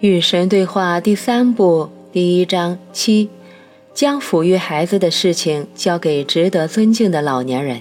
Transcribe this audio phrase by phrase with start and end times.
[0.00, 3.28] 与神对话第三部第一章七，
[3.92, 7.80] 将抚育孩子的事情交给值得尊敬的老年人。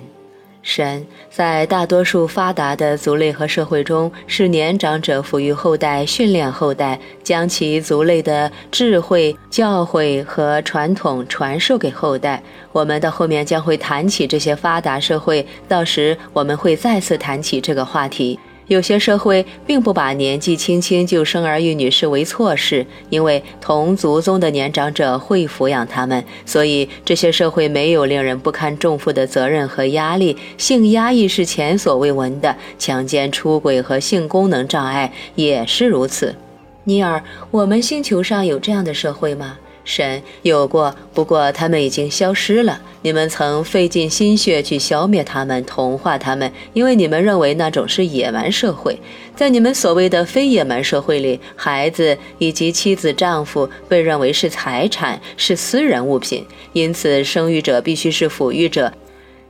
[0.63, 12.41] 神在大多数发达的族类和社会中，是年长者抚育后代、训练后代，将其族类的智慧、教诲和传统传授给后代。
[12.71, 18.39] 我们到后面将会谈起这些发达社会，到时我们会再次谈起这个话题。
[18.67, 30.35] 有些社会并不把年纪轻轻就生儿育女视为错事，因为同族宗的年长者会抚养他们，所以这些社会没有令人不堪重负的责任和压力。
[30.57, 36.35] 性压抑是前所未闻的，强奸、出轨和性功能障碍也是如此。
[36.83, 39.57] 尼尔，我们星球上有这样的社会吗？
[39.87, 42.81] 神有过，不过他们已经消失了。
[43.03, 48.99] 你们曾费尽心血去消灭他们、同化他们，因为你们认为那种是野蛮社会。
[49.33, 58.91] 在你们所谓的非野蛮社会里，孩子以及妻子、丈夫被认为是财产，是私人物品，因此生育者必须是抚育者，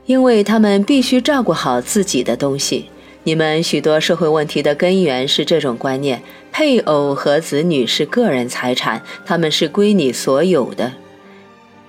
[0.06, 2.84] 因为他们必须照顾好自己的东西。
[3.28, 10.94] 你们许多社会问题的根源是这种观念：配偶和子女是个人财产，他们是归你所有的。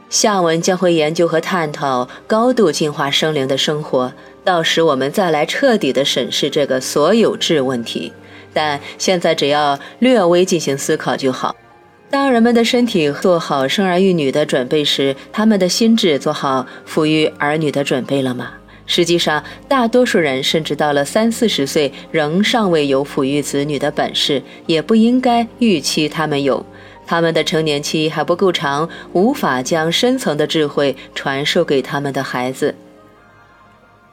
[0.09, 4.11] 下文将会研究和探讨高度进化生灵的生活，
[4.43, 8.11] 到时我们再来彻底的审视这个所有制问题。
[8.53, 11.55] 但现在只要略微进行思考就好。
[12.09, 18.55] 当人们的身体做好生儿育女的准备时，他们的心智做好抚育儿女的准备了吗？
[18.89, 26.65] 实际上，大多数人甚至到了三四十岁，仍尚未有抚育子女的本事，也不应该预期他们有。
[27.05, 32.73] 他们的成年期还不够长，无法将深层的智慧传授给他们的孩子。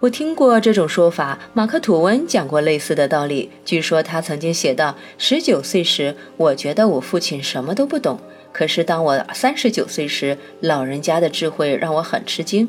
[0.01, 3.51] 我听过这种说法，马克·吐温讲过类似的道理。
[3.65, 8.19] 据说他曾经写道：“十九岁时，我觉得我父亲什么都不懂；
[8.53, 12.69] 可是当我三十九岁时，老人家的智慧让我很吃惊。”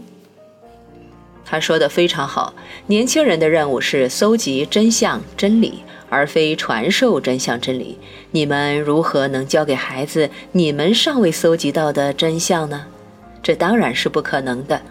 [1.50, 2.54] 他说的非常好，
[2.88, 7.98] 年轻人的任务是搜集真相、真理，而非传授真相、真理。
[8.32, 12.86] 你们如何能教给孩子你们尚未搜集到的真相呢？
[13.42, 14.82] 这当然是不可能的。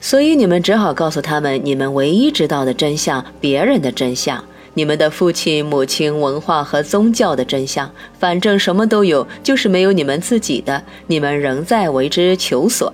[0.00, 7.90] 所以你们只好告诉他们你们唯一知道的真相，别人的真相，你们的父亲、母亲、文化和宗教的真相。
[8.18, 12.90] 反正什么都有，就是没有你们自己的，你们仍在为之求索。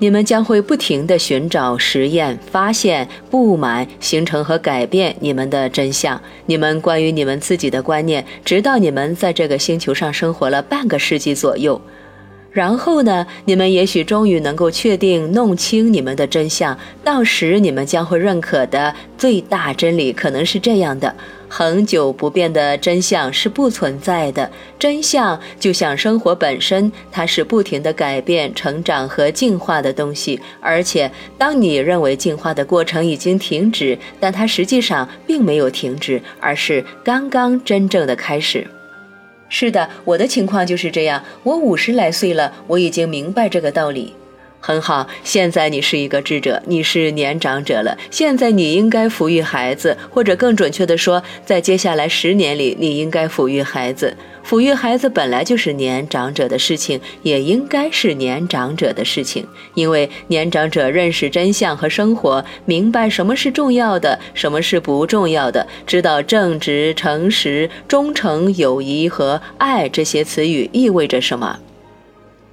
[0.00, 6.18] 你们将会不停地寻找、实验、发现、不满、形成和改变你们的真相。
[6.46, 11.78] 你们关于你们自己的观念，直到你们在这个星球上生活了半个世纪左右。
[12.52, 13.26] 然后呢？
[13.44, 16.76] 你们也许终于能够确定、弄清你们的真相。
[17.04, 21.14] 到时你们将会认可的最大真理可能是这样的：
[21.48, 24.50] 恒久不变的真相是不存在的。
[24.80, 30.40] 真相就像生活本身，它是不停地改变、成长和进化的东西。
[30.60, 38.66] 而且，当你认为进化的过程已经停止，但它实际上并没有停止，而是刚刚真正的开始。
[39.50, 41.22] 是的，我的情况就是这样。
[41.42, 44.14] 我五十来岁了，我已经明白这个道理。
[44.60, 47.96] 很好，现在你是一个智者，你是年长者了。
[48.10, 54.14] 现在你应该抚育孩子，或者更准确地说，在接下来十年里，你应该抚育孩子。
[54.46, 71.58] 抚育孩子本来就是年长者的事情，也应该是年长者的事情，因为年长者认识真相和生活，明白什么是重要的，什么是不重要的，知道正直、诚实、忠诚、友谊和爱这些词语意味着什么。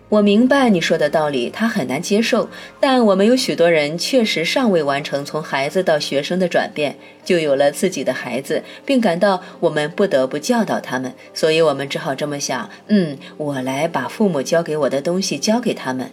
[0.09, 2.47] 我明白你说的道理，他很难接受。
[2.79, 6.95] 但我们有许多人确实尚未完成从孩子到学生的转变，
[7.25, 16.09] 就有了自己的孩子，并感到我们不得不教导他们，所以我们只好这么想：嗯，我来把父母教给我的东西教给他们。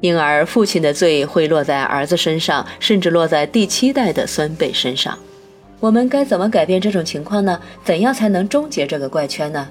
[0.00, 5.18] 因而，父亲的罪会落在儿子身上，甚至落在第七代的孙辈身上。
[5.80, 7.60] 我们该怎么改变这种情况呢？
[7.84, 9.68] 怎样才能终结这个怪圈呢？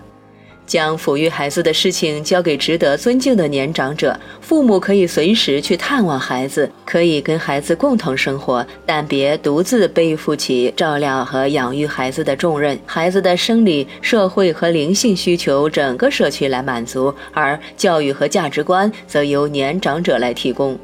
[0.70, 12.80] 将抚育孩子的事情交给值得尊敬的年长者，父母可以随时去探望孩子，可以跟孩子共同生活，但别独自背负起照料和养育孩子的重任。
[12.86, 20.78] 孩子的生理、社会和灵性需求，整个社区来满足，而教育和价值观则由年长者来提供。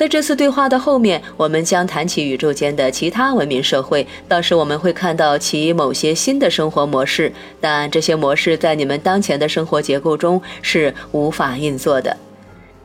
[0.00, 4.06] 在这次对话的后面，我们将谈起宇宙间的其他文明社会。
[4.26, 7.30] 到时我们会看到其某些新的生活模式，
[7.60, 12.16] 但这些模式在你们当前的生活结构中是无法运作的。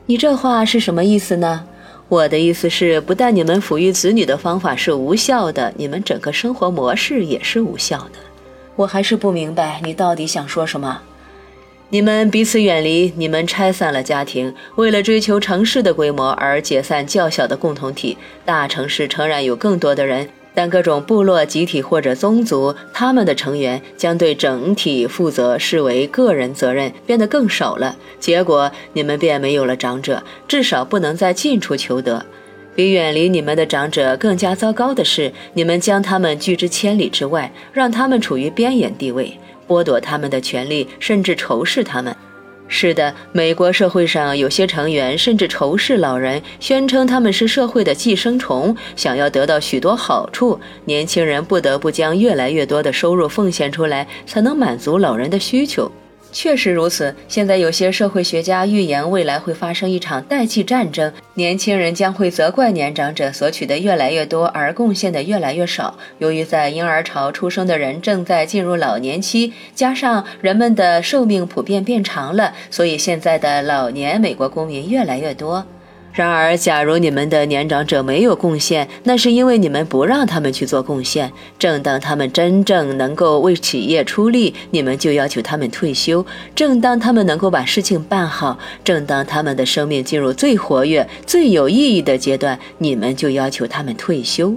[0.04, 1.64] 你这话是什么意思呢？
[2.10, 8.18] 我的意思是，不但你们抚育子女的方法是无效的，你们整个生活模式也是无效的。
[8.74, 11.00] 我还是不明白你到底想说什么。
[11.88, 18.18] 你们彼此远离，你们拆散了家庭，为了追求城市的规模而解散较小的共同体。
[18.44, 27.96] 大城市诚然有更多的人，但各种部落、集体或者宗族，他们的成员将对整体负责视为个人责任变得更少了。
[28.18, 32.26] 结果，你们便没有了长者，至少不能在近处求得。
[32.76, 39.32] 比远离你们的长者更加糟糕的是，你们将他们拒之千里之外，让他们处于边缘地位。
[39.66, 42.14] 剥夺他们的权利，甚至仇视他们。
[42.68, 50.60] 是的，美国社会上有些成员甚至仇视老人，宣称他们是社会的寄生虫，想要得到许多好处。
[50.84, 55.90] 年轻人不得不将越来越多的收入奉献出来，才能满足老人的需求。
[56.32, 57.14] 确实如此。
[57.28, 65.96] 现在有些社会学家预言未来会发生一场代际战争，年轻人将会责怪年长者索取的越来越多，而贡献的越来越少。
[66.18, 75.64] 由于在婴儿潮出生的人正在进入老年期，加上人们的寿命普遍变长了，所以现在的老年美国公民越来越多。
[76.16, 81.30] 然而，假如你们的年长者没有贡献，那是因为你们不让他们去做贡献。
[81.58, 86.24] 正当他们真正能够为企业出力，你们就要求他们退休；
[86.54, 94.54] 正当他们能够把事情办好，正当他们的生命进入最活跃、最有意义的阶段，你们就要求他们退休。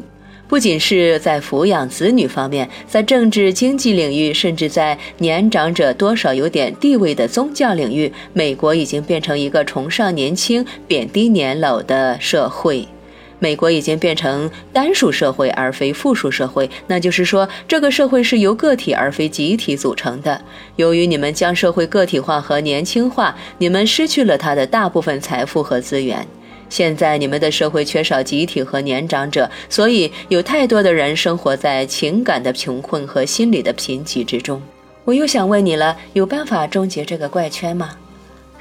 [0.49, 12.87] 不仅是在抚养子女方面，在政治经济领域，甚至在年长者多少有点地位的宗教领域，美国已经变成一个崇尚年轻、贬低年老的社会。
[13.37, 20.41] 美国已经变成单数社会而非复数社会，那就是说，这个社会是由个体而非集体组成的。
[20.77, 26.27] 由于你们将社会个体化和年轻化，你们失去了它的大部分财富和资源。
[26.69, 34.62] 现在你们的社会缺少集体和年长者，所以有太多的人生活在情感的穷困和心理的贫瘠之中。
[35.06, 37.98] 我又想问你了，有办法终结这个怪圈吗？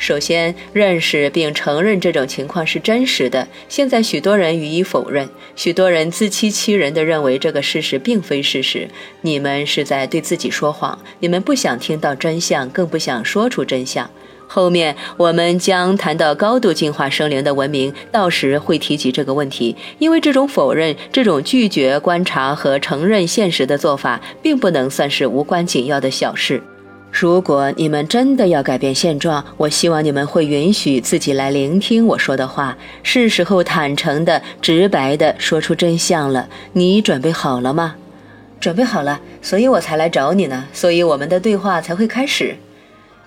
[0.00, 3.48] 首先，认识并承认这种情况是真实的。
[3.68, 8.88] 现在许多人予以否认，许多人自欺欺人地认为这个事实并非事实。
[9.22, 14.08] 你们是在对自己说谎，你们不想听到真相，更不想说出真相。
[14.48, 19.76] 后面我们将谈到高度进化生灵的文明，到时会提及这个问题。
[19.98, 26.62] 因为这种否认、这种拒绝观察和承认现实的做法，并不能算是无关紧要的小事。
[27.10, 32.76] 如果你们真的要改变现状，我希望你们会允许自己来聆听我说的话。
[33.02, 36.48] 是时候坦诚的、直白的说出真相了。
[36.72, 37.96] 你准备好了吗？
[38.60, 40.64] 准备好了，所以我才来找你呢。
[40.72, 42.56] 所以我们的对话才会开始。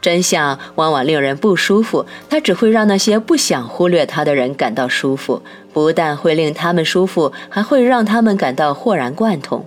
[0.01, 5.41] 真相往往令人不舒服，它只会让那些不想忽略它的人感到舒服。
[5.71, 9.65] 不但会令他们舒服，还会让他们感到豁然贯通。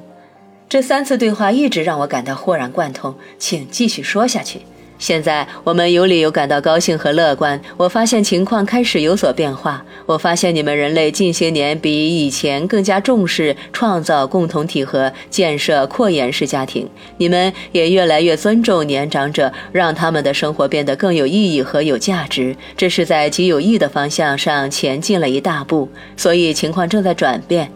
[0.69, 4.61] 这三次对话一直让我感到豁然贯通，请继续说下去。
[5.05, 7.61] 现在我们有理由感到高兴和乐观。
[7.77, 9.85] 我发现情况开始有所变化。
[10.07, 16.89] 我发现你们人类近些年比以前更加重视创造共同体和建设扩延式家庭。
[17.19, 22.57] 你们也越来越尊重年长者，让他们的生活变得更有意义和有价值。
[22.75, 25.87] 这是在极有益的方向上前进了一大步。
[26.17, 27.71] 所以情况正在转变。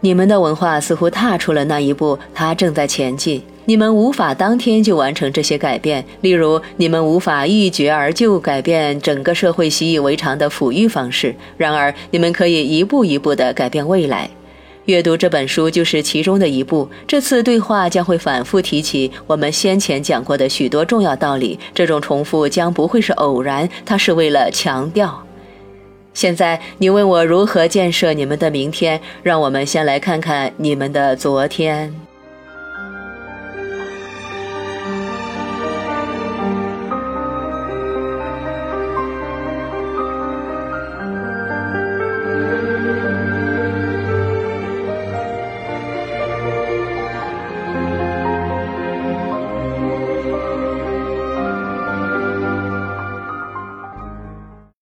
[0.00, 3.40] 你们的文化似乎踏出了那一步，它正在前进。
[3.68, 11.36] 你们无法当天就完成这些改变，例如，你们无法一决而就改变整个社会习以为常的抚育方式。
[11.58, 14.30] 然而，你们可以一步一步地改变未来。
[14.86, 16.88] 阅读这本书就是其中的一步。
[17.06, 21.60] 这次对话将会反复提起我们先前讲过的许多重要道理。
[21.74, 25.22] 这种重复将不会是偶然，它是为了强调。
[26.14, 28.98] 现在，你问我如何建设你们的明天？
[29.22, 32.07] 让我们先来看看你们的昨天。